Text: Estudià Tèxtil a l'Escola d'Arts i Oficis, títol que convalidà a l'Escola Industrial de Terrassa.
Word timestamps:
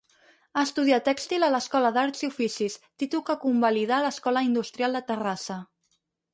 Estudià 0.61 0.97
Tèxtil 1.07 1.45
a 1.47 1.49
l'Escola 1.55 1.91
d'Arts 1.99 2.25
i 2.25 2.29
Oficis, 2.33 2.79
títol 3.03 3.25
que 3.29 3.37
convalidà 3.45 3.99
a 4.01 4.03
l'Escola 4.09 4.45
Industrial 4.51 5.01
de 5.01 5.07
Terrassa. 5.15 5.63